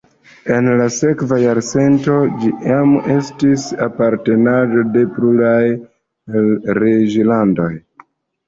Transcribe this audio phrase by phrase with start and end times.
[0.53, 5.63] En la sekva jarcento ĝi jam estis apartenaĵo de pluraj
[6.81, 7.73] reĝlandoj.